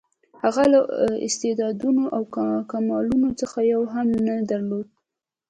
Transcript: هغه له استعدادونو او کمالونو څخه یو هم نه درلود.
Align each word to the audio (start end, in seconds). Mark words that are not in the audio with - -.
هغه 0.43 0.63
له 0.73 0.79
استعدادونو 1.27 2.03
او 2.15 2.21
کمالونو 2.71 3.29
څخه 3.41 3.57
یو 3.73 3.81
هم 3.93 4.07
نه 4.27 4.35
درلود. 4.51 4.87